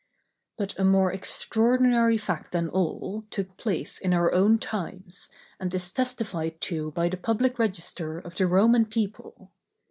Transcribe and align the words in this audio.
But 0.57 0.73
a 0.79 0.83
more 0.83 1.13
extraordinary 1.13 2.17
fact 2.17 2.53
than 2.53 2.69
all, 2.69 3.23
took 3.29 3.55
place 3.55 3.99
in 3.99 4.15
our 4.15 4.33
own 4.33 4.57
times, 4.57 5.29
and 5.59 5.71
is 5.71 5.91
testified 5.91 6.59
to 6.61 6.89
by 6.93 7.07
the 7.07 7.17
public 7.17 7.59
register 7.59 8.17
of 8.17 8.33
the 8.33 8.47
Roman 8.47 8.87
people. 8.87 9.51